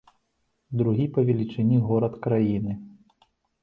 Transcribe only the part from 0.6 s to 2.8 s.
Другі па велічыні горад краіны.